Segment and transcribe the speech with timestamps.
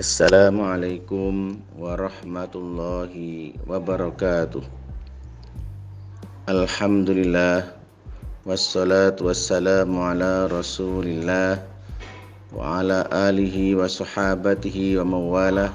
[0.00, 4.64] Assalamualaikum warahmatullahi wabarakatuh.
[6.48, 7.68] Alhamdulillah
[8.48, 11.60] Wassalatu wassalamu ala rasulillah
[12.48, 15.68] Wa ala alihi wa sahabatihi wa mawalah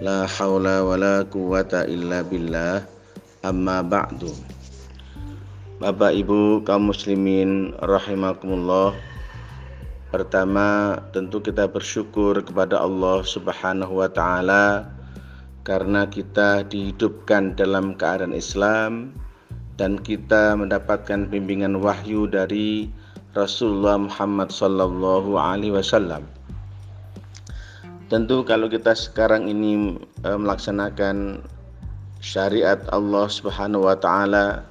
[0.00, 2.88] La hawla wa la quwata illa billah
[3.44, 4.32] Amma ba'du.
[5.84, 8.96] Bapak ibu kaum muslimin rahimakumullah
[10.10, 14.90] Pertama tentu kita bersyukur kepada Allah Subhanahu wa taala
[15.62, 19.14] karena kita dihidupkan dalam keadaan Islam
[19.78, 22.90] dan kita mendapatkan bimbingan wahyu dari
[23.38, 26.26] Rasulullah Muhammad sallallahu alaihi wasallam.
[28.10, 29.94] Tentu kalau kita sekarang ini
[30.26, 31.38] e, melaksanakan
[32.18, 34.66] syariat Allah Subhanahu wa taala,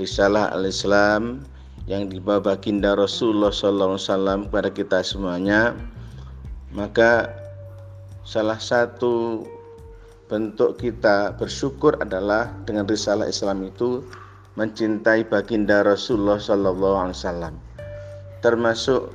[0.00, 1.44] risalah al-Islam,
[1.90, 3.98] yang dibawa baginda Rasulullah SAW
[4.46, 5.74] kepada kita semuanya
[6.70, 7.34] maka
[8.22, 9.42] salah satu
[10.30, 14.06] bentuk kita bersyukur adalah dengan risalah Islam itu
[14.54, 17.52] mencintai baginda Rasulullah SAW
[18.40, 19.10] termasuk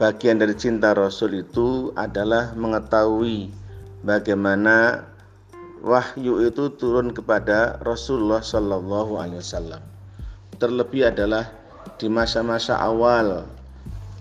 [0.00, 3.52] bagian dari cinta Rasul itu adalah mengetahui
[4.06, 5.04] bagaimana
[5.84, 9.76] wahyu itu turun kepada Rasulullah SAW
[10.56, 11.59] terlebih adalah
[12.00, 13.44] di masa-masa awal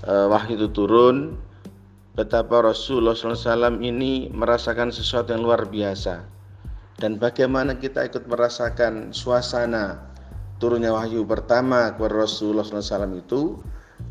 [0.08, 1.36] uh, wahyu itu turun
[2.16, 6.24] betapa Rasulullah SAW ini merasakan sesuatu yang luar biasa
[7.00, 10.04] dan bagaimana kita ikut merasakan suasana
[10.60, 13.56] turunnya wahyu pertama kepada Rasulullah SAW itu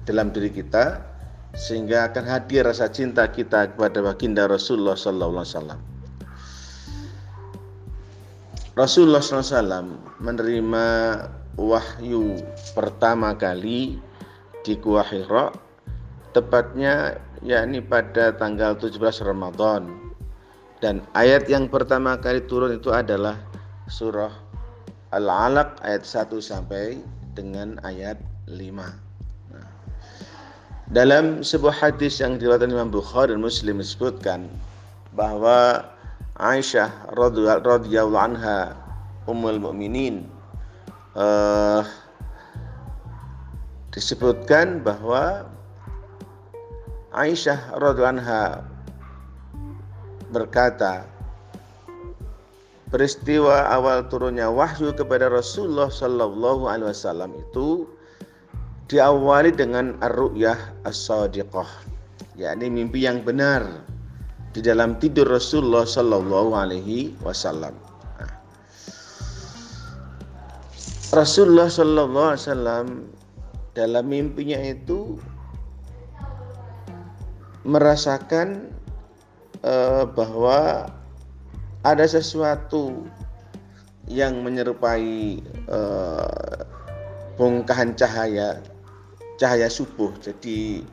[0.09, 1.05] dalam diri kita
[1.57, 5.77] sehingga akan hadir rasa cinta kita kepada baginda Rasulullah SAW.
[8.79, 10.87] Rasulullah SAW menerima
[11.59, 12.39] wahyu
[12.79, 13.99] pertama kali
[14.63, 15.51] di Gua Hira
[16.31, 19.91] tepatnya yakni pada tanggal 17 Ramadan.
[20.79, 23.35] Dan ayat yang pertama kali turun itu adalah
[23.91, 24.31] surah
[25.11, 27.03] Al-Alaq ayat 1 sampai
[27.35, 28.61] dengan ayat 5
[29.51, 29.69] nah,
[30.93, 34.53] dalam sebuah hadis yang diriwayatkan Imam Bukhari dan Muslim disebutkan
[35.17, 35.89] bahwa
[36.39, 38.77] Aisyah radhiyallahu anha
[39.25, 40.29] ummul mukminin
[41.17, 41.87] uh,
[43.95, 45.49] disebutkan bahwa
[47.17, 48.63] Aisyah radhiallahu
[50.29, 51.09] berkata
[52.93, 57.89] peristiwa awal turunnya wahyu kepada Rasulullah Shallallahu Alaihi Wasallam itu
[58.93, 61.69] diawali dengan ar-ru'yah as-sadiqah
[62.37, 63.65] yakni mimpi yang benar
[64.53, 67.88] di dalam tidur Rasulullah Shallallahu Alaihi Wasallam
[71.09, 72.87] Rasulullah Shallallahu Alaihi Wasallam
[73.73, 75.17] dalam mimpinya itu
[77.65, 78.69] merasakan
[79.65, 80.93] uh, bahwa
[81.81, 83.09] ada sesuatu
[84.05, 85.41] yang menyerupai
[85.73, 86.61] uh,
[87.41, 88.61] bongkahan cahaya
[89.41, 90.13] cahaya subuh.
[90.21, 90.85] Jadi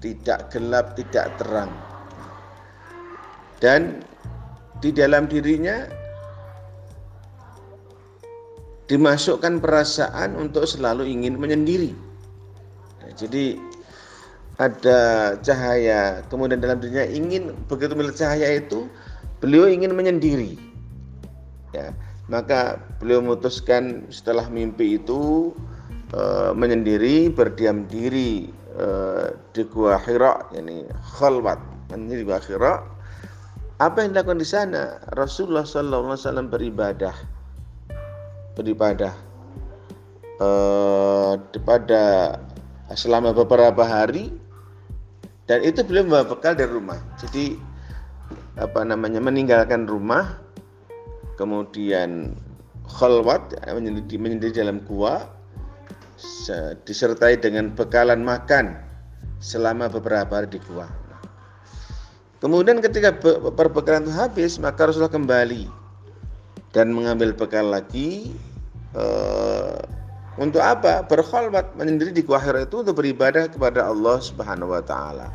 [0.00, 1.72] tidak gelap tidak terang.
[3.60, 4.00] Dan
[4.80, 5.84] di dalam dirinya
[8.84, 11.96] dimasukkan perasaan untuk selalu ingin menyendiri.
[13.00, 13.56] Nah, jadi
[14.60, 18.86] ada cahaya, kemudian dalam dirinya ingin begitu melihat cahaya itu
[19.40, 20.60] beliau ingin menyendiri.
[21.74, 21.90] Ya,
[22.30, 25.50] maka beliau memutuskan setelah mimpi itu
[26.14, 26.22] e,
[26.54, 28.46] menyendiri, berdiam diri
[28.78, 28.88] e,
[29.50, 30.86] di gua Hira, ini
[31.18, 31.58] khalwat,
[31.90, 32.74] menyendiri di gua Hira.
[33.82, 35.02] Apa yang dilakukan di sana?
[35.18, 37.33] Rasulullah SAW beribadah
[38.54, 39.14] beribadah
[40.40, 41.32] eh,
[41.62, 42.04] pada
[42.94, 44.30] selama beberapa hari
[45.44, 47.00] dan itu beliau membawa bekal dari rumah.
[47.20, 47.58] Jadi
[48.56, 50.40] apa namanya meninggalkan rumah
[51.36, 52.38] kemudian
[52.86, 55.28] khalwat menyendiri, menyendiri dalam gua
[56.86, 58.78] disertai dengan bekalan makan
[59.42, 60.88] selama beberapa hari di gua.
[62.40, 63.12] Kemudian ketika
[63.56, 65.83] perbekalan itu habis, maka Rasulullah kembali
[66.74, 68.34] dan mengambil bekal lagi
[68.98, 69.78] uh,
[70.34, 71.06] untuk apa?
[71.06, 75.30] Berkholwat menyendiri di gua itu untuk beribadah kepada Allah Subhanahu wa taala.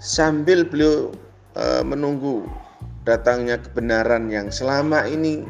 [0.00, 1.12] Sambil beliau
[1.60, 2.48] uh, menunggu
[3.04, 5.44] datangnya kebenaran yang selama ini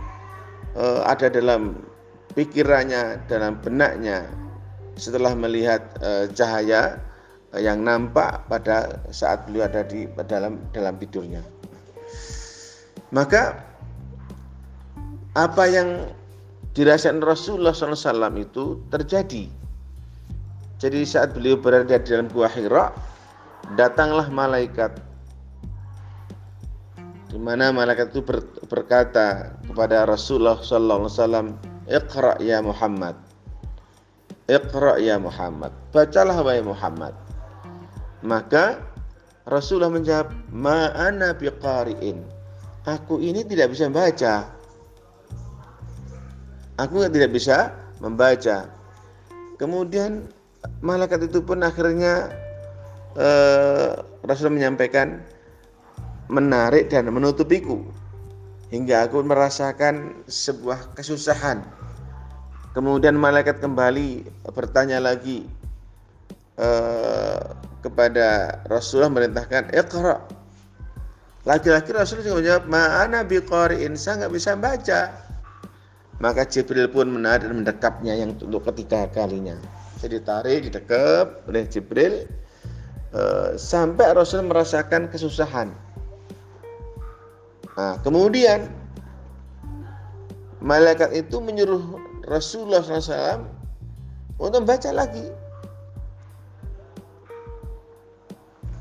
[0.75, 1.79] uh, ada dalam
[2.35, 4.27] pikirannya, dalam benaknya
[4.99, 6.99] setelah melihat uh, cahaya
[7.55, 11.47] yang nampak pada saat beliau ada di dalam dalam tidurnya.
[13.15, 13.74] Maka
[15.35, 16.11] apa yang
[16.75, 19.51] dirasakan Rasulullah SAW itu terjadi.
[20.79, 22.91] Jadi saat beliau berada di dalam gua Hira,
[23.79, 24.95] datanglah malaikat
[27.35, 31.59] di mana malaikat itu ber, berkata kepada Rasulullah wasallam,
[31.91, 33.19] "Iqra ya Muhammad."
[34.47, 35.75] Iqra ya Muhammad.
[35.91, 37.11] Bacalah wahai Muhammad.
[38.23, 38.79] Maka
[39.51, 42.23] Rasulullah menjawab, "Ma ana biqari'in."
[42.87, 44.54] Aku ini tidak bisa membaca.
[46.75, 47.71] Aku tidak bisa
[48.03, 48.67] membaca.
[49.63, 50.27] Kemudian
[50.83, 52.35] malaikat itu pun akhirnya
[53.15, 53.95] eh,
[54.27, 55.23] Rasul menyampaikan
[56.27, 57.79] menarik dan menutupiku
[58.75, 61.63] hingga aku merasakan sebuah kesusahan.
[62.75, 65.47] Kemudian malaikat kembali bertanya lagi
[66.59, 67.43] eh,
[67.87, 70.19] kepada Rasulullah merintahkan Iqra.
[71.45, 75.24] Laki-laki Rasul juga menjawab, "Ma'ana biqari'in, saya nggak bisa baca."
[76.23, 79.59] Maka Jibril pun menarik dan mendekapnya yang untuk ketiga kalinya.
[79.99, 82.29] Jadi ditarik, didekap oleh Jibril
[83.15, 85.75] eh, sampai Rasul merasakan kesusahan.
[87.75, 88.71] Nah, kemudian
[90.63, 91.83] malaikat itu menyuruh
[92.31, 93.45] Rasulullah SAW
[94.39, 95.27] untuk membaca lagi.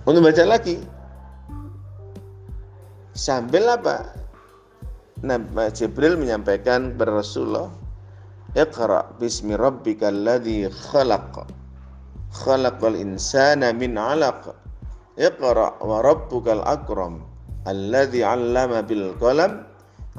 [0.06, 0.78] Untuk membaca lagi.
[3.14, 4.23] Sambil apa?
[5.72, 7.72] Jibril menyampaikan kepada Rasulullah,
[8.60, 11.48] Iqra bismi rabbikal ladzi khalaq.
[12.36, 14.52] Khalaqal insana min 'alaq.
[15.16, 17.24] Iqra wa rabbukal akram.
[17.64, 19.64] Alladzi 'allama bil qalam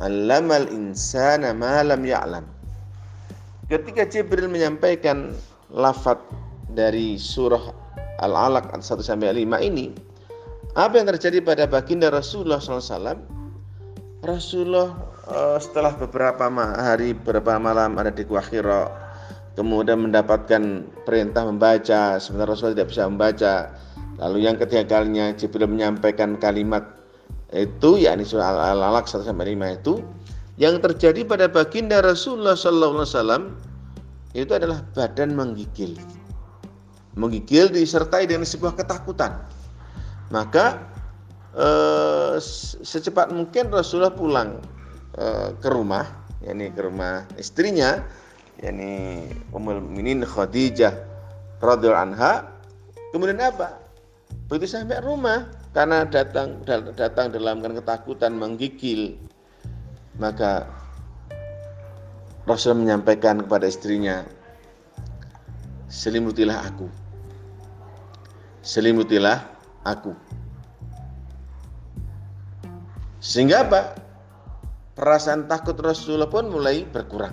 [0.01, 2.49] 'allamal insana ma lam ya'lam.
[3.69, 5.37] Ketika Jibril menyampaikan
[5.69, 6.17] lafaz
[6.73, 7.77] dari surah
[8.25, 9.93] Al-Alaq 1 sampai 5 ini,
[10.75, 13.34] apa yang terjadi pada baginda Rasulullah SAW?
[14.25, 14.97] Rasulullah
[15.29, 18.89] uh, setelah beberapa hari, beberapa malam ada di Gua Hira,
[19.53, 23.55] kemudian mendapatkan perintah membaca, sementara Rasulullah tidak bisa membaca.
[24.19, 26.87] Lalu yang ketiga kalinya Jibril menyampaikan kalimat
[27.53, 29.95] itu yakni surah Al-Alaq 1 sampai 5 itu
[30.57, 33.53] yang terjadi pada baginda Rasulullah SAW
[34.35, 35.99] itu adalah badan menggigil.
[37.19, 39.39] Menggigil disertai dengan sebuah ketakutan
[40.33, 40.81] maka
[41.55, 42.35] eh,
[42.83, 44.59] secepat mungkin Rasulullah pulang
[45.19, 46.05] eh, ke rumah,
[46.43, 48.03] yakni ke rumah istrinya,
[48.61, 50.95] yakni Ummul Minin Khadijah
[51.63, 52.51] radhiyallahu anha.
[53.15, 53.79] Kemudian apa?
[54.51, 56.63] Begitu sampai rumah karena datang
[56.95, 59.15] datang dalam ketakutan menggigil,
[60.19, 60.67] maka
[62.45, 64.21] Rasul menyampaikan kepada istrinya,
[65.89, 66.93] selimutilah aku.
[68.61, 69.41] Selimutilah
[69.89, 70.13] aku.
[73.25, 73.97] Sehingga apa?
[74.93, 77.33] Perasaan takut Rasulullah pun mulai berkurang.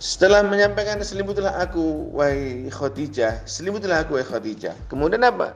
[0.00, 4.74] Setelah menyampaikan selimutilah aku wahai Khadijah, selimutilah aku wahai Khadijah.
[4.90, 5.54] Kemudian apa?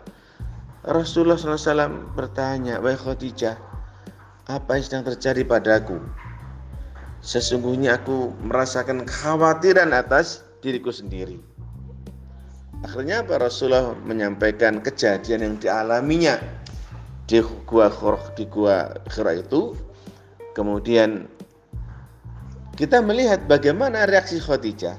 [0.85, 3.59] Rasulullah SAW bertanya, wahai Khadijah,
[4.47, 5.99] apa yang sedang terjadi padaku?
[7.25, 11.41] Sesungguhnya aku merasakan kekhawatiran atas diriku sendiri.
[12.85, 16.37] Akhirnya apa Rasulullah menyampaikan kejadian yang dialaminya
[17.25, 17.89] di gua
[18.37, 19.77] di gua Khira itu.
[20.55, 21.27] Kemudian
[22.79, 24.99] kita melihat bagaimana reaksi Khadijah.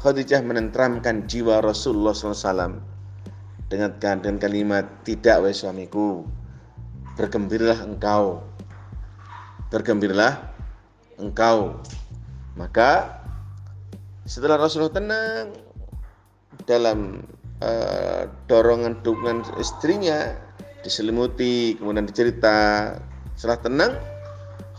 [0.00, 2.80] Khadijah menentramkan jiwa Rasulullah SAW
[3.70, 6.26] dengan dengan kalimat tidak wahai suamiku
[7.14, 8.42] bergembiralah engkau
[9.70, 10.42] bergembiralah
[11.22, 11.78] engkau
[12.58, 13.22] maka
[14.26, 15.46] setelah Rasulullah tenang
[16.66, 17.22] dalam
[17.62, 20.34] uh, dorongan dukungan istrinya
[20.84, 22.96] diselimuti kemudian dicerita.
[23.36, 23.92] Setelah tenang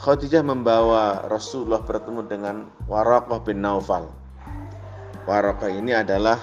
[0.02, 2.56] Khadijah membawa Rasulullah bertemu dengan
[2.90, 4.10] Waraqah bin Naufal.
[5.30, 6.42] Waraqah ini adalah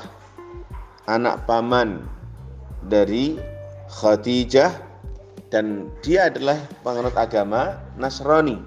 [1.10, 2.06] anak paman
[2.86, 3.34] dari
[3.90, 4.70] Khadijah
[5.50, 6.54] dan dia adalah
[6.86, 8.62] penganut agama Nasrani.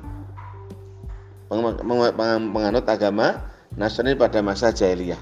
[1.48, 3.48] Penganut agama
[3.80, 5.20] Nasrani pada masa jahiliyah.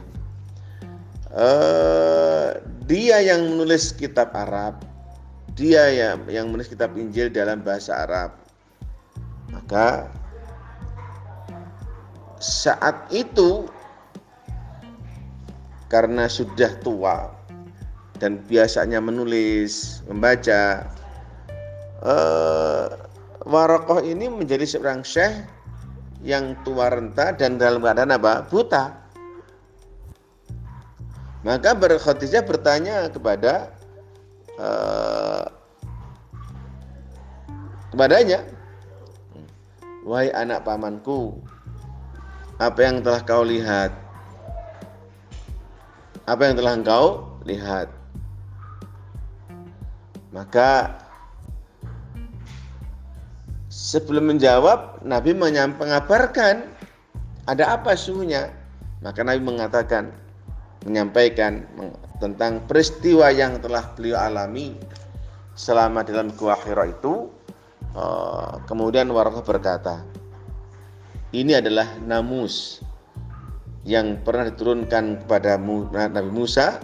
[1.30, 2.58] Uh,
[2.90, 4.82] dia yang menulis kitab Arab,
[5.60, 8.32] dia yang yang menulis kitab Injil dalam bahasa Arab.
[9.52, 10.08] Maka
[12.40, 13.68] saat itu
[15.92, 17.36] karena sudah tua
[18.24, 20.88] dan biasanya menulis, membaca,
[22.08, 22.88] uh,
[23.48, 25.48] Warokoh ini menjadi seorang syekh
[26.24, 28.44] yang tua renta dan dalam keadaan apa?
[28.48, 28.96] Buta.
[31.48, 33.79] Maka Khadijah bertanya kepada
[34.60, 35.48] uh,
[37.96, 38.44] kepadanya,
[40.04, 41.40] wahai anak pamanku,
[42.60, 43.96] apa yang telah kau lihat?
[46.28, 47.06] Apa yang telah engkau
[47.48, 47.90] lihat?
[50.30, 51.00] Maka
[53.70, 56.68] Sebelum menjawab, Nabi mengabarkan
[57.46, 58.50] ada apa suhunya.
[59.06, 60.10] Maka Nabi mengatakan,
[60.84, 61.64] menyampaikan
[62.20, 64.76] tentang peristiwa yang telah beliau alami
[65.56, 67.32] selama dalam gua Hira itu.
[67.90, 70.06] Eh, kemudian Warqah berkata,
[71.34, 72.86] ini adalah namus
[73.88, 75.58] yang pernah diturunkan kepada
[76.12, 76.78] Nabi Musa.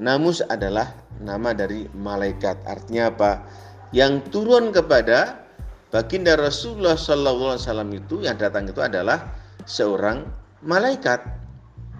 [0.00, 2.64] Namus adalah nama dari malaikat.
[2.64, 3.44] Artinya apa?
[3.92, 5.44] Yang turun kepada
[5.92, 9.28] baginda Rasulullah Sallallahu Alaihi Wasallam itu yang datang itu adalah
[9.68, 10.24] seorang
[10.64, 11.20] malaikat,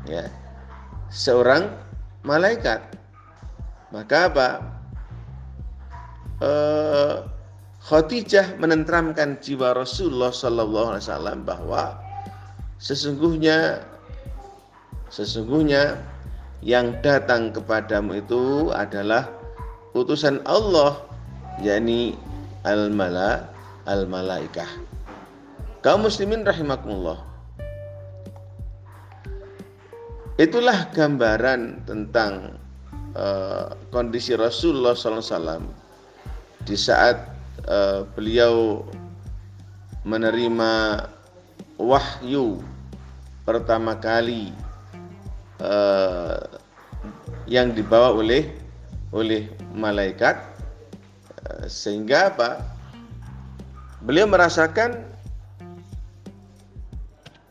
[0.09, 0.25] ya,
[1.13, 1.69] seorang
[2.25, 2.81] malaikat.
[3.91, 4.49] Maka apa?
[6.41, 7.15] Uh,
[7.81, 11.97] Khadijah menentramkan jiwa Rasulullah Sallallahu Alaihi Wasallam bahwa
[12.77, 13.81] sesungguhnya
[15.09, 15.97] sesungguhnya
[16.61, 19.29] yang datang kepadamu itu adalah
[19.97, 21.00] utusan Allah
[21.65, 22.17] yakni
[22.69, 23.49] al-mala
[23.89, 24.69] al-malaikah.
[25.81, 27.30] Kaum muslimin rahimakumullah.
[30.40, 32.56] Itulah gambaran tentang
[33.12, 35.68] uh, kondisi Rasulullah SAW
[36.64, 37.28] di saat
[37.68, 38.80] uh, beliau
[40.09, 41.04] menerima
[41.76, 42.56] wahyu
[43.44, 44.49] pertama kali
[45.61, 46.40] uh,
[47.44, 48.49] yang dibawa oleh
[49.12, 49.44] oleh
[49.76, 50.40] malaikat
[51.52, 52.64] uh, sehingga apa?
[54.09, 55.04] Beliau merasakan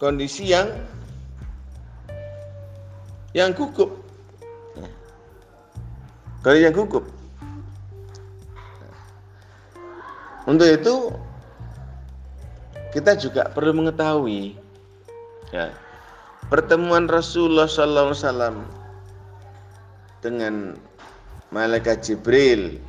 [0.01, 0.73] kondisi yang
[3.33, 3.93] yang gugup.
[6.39, 7.05] Kondisi yang gugup.
[10.47, 11.13] Untuk itu
[12.89, 14.57] kita juga perlu mengetahui
[15.53, 15.69] ya,
[16.49, 18.65] pertemuan Rasulullah SAW
[20.25, 20.73] dengan
[21.53, 22.81] malaikat Jibril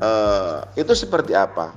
[0.00, 1.76] uh, itu seperti apa?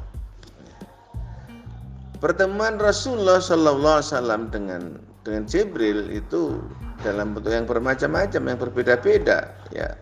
[2.23, 6.63] Pertemuan Rasulullah SAW dengan dengan Jibril itu
[7.05, 9.93] dalam bentuk yang bermacam-macam, yang berbeda-beda, ya.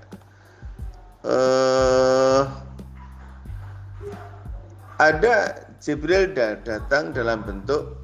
[1.24, 2.48] Uh,
[5.04, 6.32] ada Jibril
[6.64, 8.00] datang dalam bentuk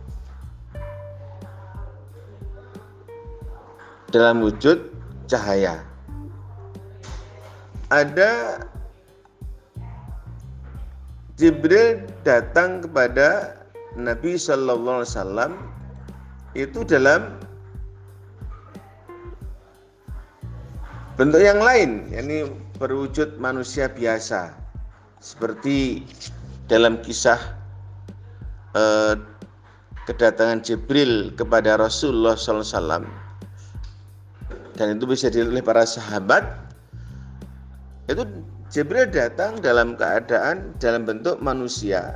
[4.11, 4.91] dalam wujud
[5.31, 5.79] cahaya.
[7.89, 8.61] Ada
[11.39, 13.55] Jibril datang kepada
[13.95, 15.51] Nabi Shallallahu Alaihi Wasallam
[16.57, 17.39] itu dalam
[21.19, 22.47] bentuk yang lain, yakni
[22.79, 24.55] berwujud manusia biasa,
[25.19, 26.07] seperti
[26.71, 27.35] dalam kisah
[28.71, 29.19] eh,
[30.07, 33.03] kedatangan Jibril kepada Rasulullah SAW
[34.79, 36.55] dan itu bisa dilihat oleh para sahabat.
[38.07, 38.23] Itu
[38.71, 42.15] Jibril datang dalam keadaan dalam bentuk manusia.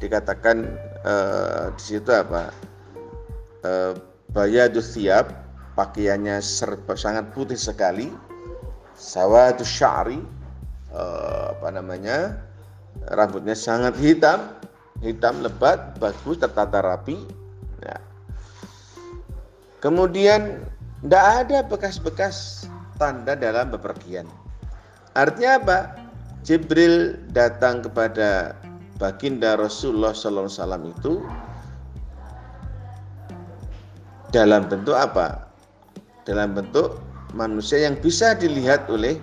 [0.00, 0.64] Dikatakan
[1.04, 2.48] eh, di situ apa?
[3.68, 3.92] Eh,
[4.32, 5.28] bayadus siap
[5.76, 8.08] pakaiannya serba, sangat putih sekali
[9.00, 10.20] sawatu sya'ri
[10.92, 12.36] eh, apa namanya
[13.16, 14.52] rambutnya sangat hitam
[15.00, 17.16] hitam lebat bagus tertata rapi.
[17.80, 17.96] Ya.
[19.80, 20.60] kemudian
[21.00, 22.68] tidak ada bekas-bekas
[23.00, 24.28] tanda dalam bepergian.
[25.16, 25.78] Artinya apa?
[26.44, 28.52] Jibril datang kepada
[29.00, 31.24] baginda Rasulullah SAW itu
[34.28, 35.48] dalam bentuk apa?
[36.28, 37.00] Dalam bentuk
[37.36, 39.18] manusia yang bisa dilihat oleh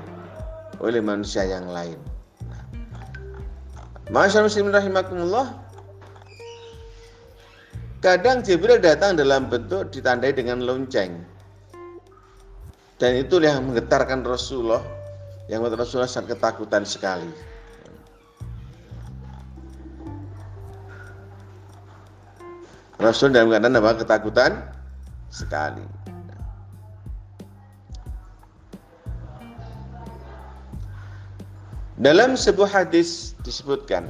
[0.80, 1.98] oleh manusia yang lain
[4.08, 5.48] Masyaallah muslimin rahimakumullah.
[8.00, 11.28] Kadang Jibril datang dalam bentuk ditandai dengan lonceng.
[12.98, 14.80] Dan itu yang menggetarkan Rasulullah
[15.52, 17.28] yang membuat Rasulullah sangat ketakutan sekali.
[22.98, 23.92] Rasul dalam keadaan apa?
[24.02, 24.52] Ketakutan
[25.30, 25.84] sekali.
[31.98, 34.06] Dalam sebuah hadis disebutkan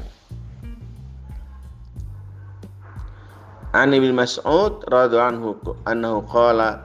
[3.72, 5.50] An Ibn Mas'ud radhiyallahu anhu
[5.88, 6.84] annahu qala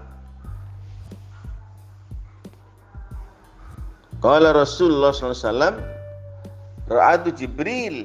[4.22, 7.96] Qala Rasulullah sallallahu alaihi wasallam Jibril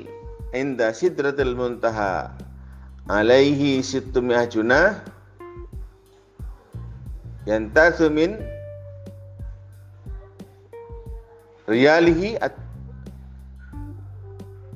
[0.58, 2.34] inda sidratil muntaha
[3.06, 5.06] alaihi sittumiyah junah
[7.46, 8.42] yantasu min
[11.70, 12.58] riyalihi at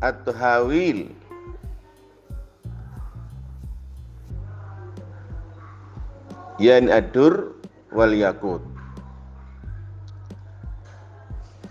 [0.01, 1.09] at-tahawil
[6.61, 7.57] yan adur
[7.93, 8.61] wal yakut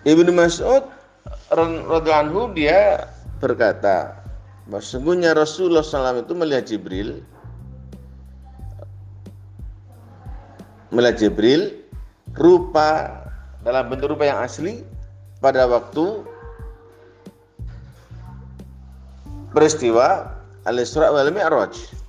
[0.08, 0.86] Ibnu Mas'ud
[1.52, 3.04] radhiyallahu dia
[3.42, 4.16] berkata
[4.70, 7.20] bahwa sungguhnya Rasulullah SAW itu melihat Jibril
[10.94, 11.84] melihat Jibril
[12.38, 13.20] rupa
[13.66, 14.86] dalam bentuk rupa yang asli
[15.42, 16.24] pada waktu
[19.50, 22.00] peristiwa Al-Isra wal Mi'raj.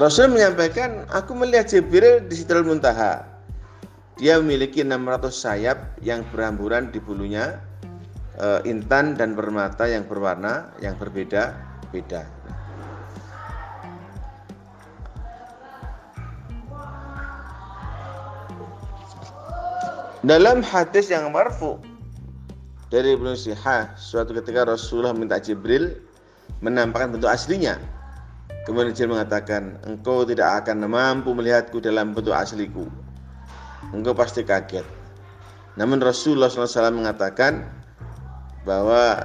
[0.00, 3.26] Rasul menyampaikan, aku melihat Jibril di Sidratul Muntaha.
[4.16, 7.58] Dia memiliki 600 sayap yang berhamburan di bulunya,
[8.38, 12.22] e, intan dan permata yang berwarna yang berbeda-beda.
[20.20, 21.80] Dalam hadis yang marfu
[22.92, 25.96] dari Ibnu Sihah, suatu ketika Rasulullah minta Jibril
[26.60, 27.80] menampakkan bentuk aslinya.
[28.68, 32.84] Kemudian Jibril mengatakan, engkau tidak akan mampu melihatku dalam bentuk asliku.
[33.96, 34.84] Engkau pasti kaget.
[35.80, 37.64] Namun Rasulullah SAW mengatakan
[38.68, 39.24] bahwa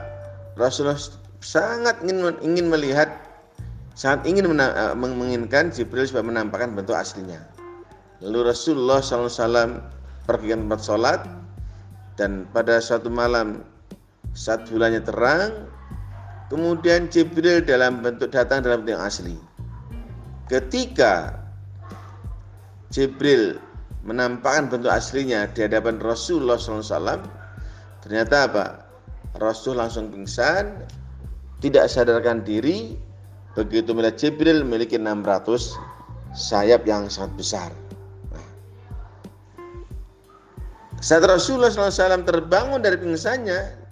[0.56, 0.96] Rasulullah
[1.44, 3.12] sangat ingin ingin melihat,
[4.00, 4.48] sangat ingin
[4.96, 7.44] menginginkan Jibril supaya menampakkan bentuk aslinya.
[8.24, 9.92] Lalu Rasulullah SAW
[10.26, 11.22] pergi ke tempat sholat
[12.18, 13.62] dan pada suatu malam
[14.36, 15.70] saat bulannya terang
[16.50, 19.36] kemudian Jibril dalam bentuk datang dalam bentuk yang asli.
[20.50, 21.34] Ketika
[22.94, 23.58] Jibril
[24.06, 27.22] menampakkan bentuk aslinya di hadapan Rasulullah SAW
[28.06, 28.66] ternyata apa?
[29.42, 30.86] Rasul langsung pingsan
[31.60, 32.96] tidak sadarkan diri
[33.58, 35.76] begitu melihat Jibril memiliki 600
[36.36, 37.70] sayap yang sangat besar
[41.04, 43.86] Saat Rasulullah SAW terbangun dari pingsannya,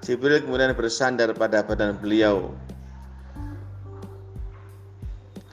[0.00, 2.56] Jibril kemudian bersandar pada badan beliau.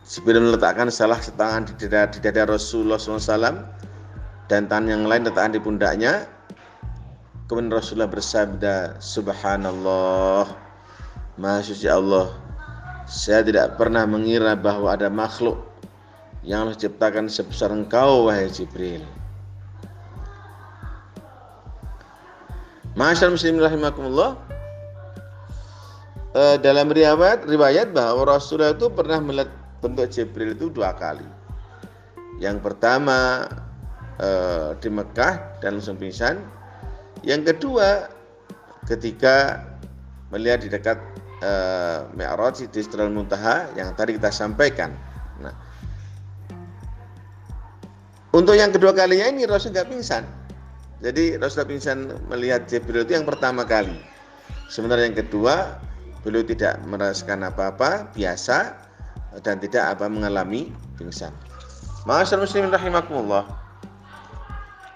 [0.08, 3.60] Jibril meletakkan salah setangan di dada, di dada Rasulullah SAW
[4.48, 6.24] dan tangan yang lain letakkan di pundaknya.
[7.52, 10.48] Kemudian Rasulullah bersabda, Subhanallah,
[11.36, 12.32] Maha Suci Allah,
[13.08, 15.60] saya tidak pernah mengira bahwa ada makhluk
[16.44, 19.04] yang Allah ciptakan sebesar engkau, wahai Jibril.
[22.98, 24.42] Masyarakat muslim rahimakumullah
[26.34, 29.54] e, dalam riwayat riwayat bahwa Rasulullah itu pernah melihat
[29.86, 31.22] bentuk Jibril itu dua kali.
[32.42, 33.46] Yang pertama
[34.18, 34.30] e,
[34.82, 36.42] di Mekah dan langsung pingsan.
[37.22, 38.10] Yang kedua
[38.90, 39.62] ketika
[40.34, 40.98] melihat di dekat
[41.46, 41.52] e,
[42.18, 44.90] Mi'raj di Sidratul Muntaha yang tadi kita sampaikan.
[45.38, 45.54] Nah,
[48.34, 50.47] untuk yang kedua kalinya ini Rasul nggak pingsan
[50.98, 53.94] jadi Rasulullah pingsan melihat Jibril itu yang pertama kali.
[54.66, 55.78] Sementara yang kedua,
[56.26, 58.74] beliau tidak merasakan apa-apa, biasa
[59.46, 61.30] dan tidak apa mengalami pingsan.
[62.10, 63.46] Ma'asyar muslimin rahimakumullah.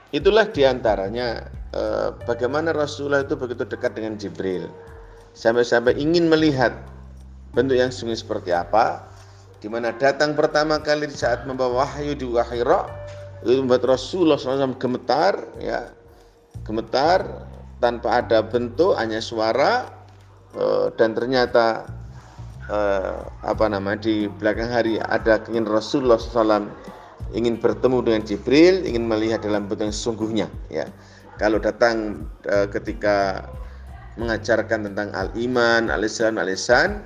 [0.10, 4.68] Itulah di antaranya eh, bagaimana Rasulullah itu begitu dekat dengan Jibril.
[5.38, 6.76] Sampai-sampai ingin melihat
[7.54, 9.06] bentuk yang sungguh seperti apa,
[9.62, 12.90] di mana datang pertama kali saat membawa wahyu di Wahira
[13.42, 15.90] itu membuat Rasulullah SAW gemetar ya.
[16.62, 17.26] Gemetar
[17.82, 19.90] tanpa ada bentuk hanya suara
[20.54, 21.90] eh, dan ternyata
[22.70, 26.70] eh, apa nama di belakang hari ada keinginan Rasulullah SAW
[27.34, 30.86] ingin bertemu dengan Jibril ingin melihat dalam bentuk yang sesungguhnya ya.
[31.42, 33.50] Kalau datang eh, ketika
[34.20, 37.02] mengajarkan tentang al-iman, al-islam, al-ihsan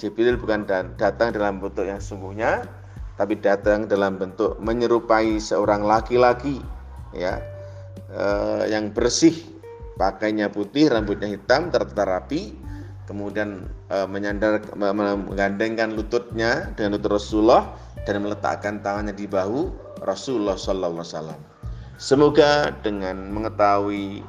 [0.00, 0.64] Jibril bukan
[0.96, 2.66] datang dalam bentuk yang sesungguhnya
[3.14, 6.58] tapi datang dalam bentuk menyerupai seorang laki-laki
[7.14, 7.38] ya.
[8.14, 9.34] Eh, yang bersih
[9.98, 12.54] pakainya putih rambutnya hitam tertata rapi
[13.04, 17.74] kemudian eh, menyandar menggandengkan lututnya dengan lutut Rasulullah
[18.04, 19.72] dan meletakkan tangannya di bahu
[20.04, 21.40] Rasulullah Sallallahu Alaihi Wasallam.
[21.96, 24.24] Semoga dengan mengetahui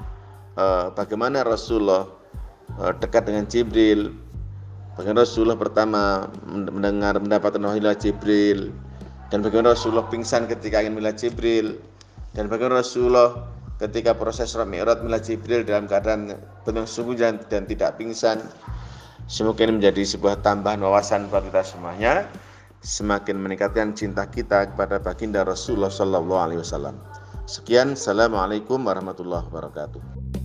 [0.55, 2.07] eh, bagaimana Rasulullah
[2.79, 4.13] eh, dekat dengan Jibril
[4.95, 8.71] Bagaimana Rasulullah pertama mendengar mendapatkan wahyu Jibril?
[9.27, 11.75] Dan bagaimana Rasulullah pingsan ketika ingin melihat Jibril?
[12.31, 13.43] Dan bagaimana Rasulullah
[13.75, 18.39] ketika proses Mi'raj melihat Jibril dalam keadaan penuh sungguh dan, dan tidak pingsan?
[19.27, 22.31] Semoga ini menjadi sebuah tambahan wawasan buat kita semuanya.
[22.79, 26.95] Semakin meningkatkan cinta kita kepada baginda Rasulullah Sallallahu Alaihi Wasallam.
[27.49, 27.99] Sekian.
[27.99, 30.44] Assalamualaikum warahmatullahi wabarakatuh